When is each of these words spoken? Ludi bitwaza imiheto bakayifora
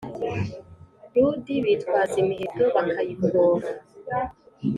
Ludi 1.19 1.53
bitwaza 1.65 2.15
imiheto 2.23 2.63
bakayifora 2.75 3.67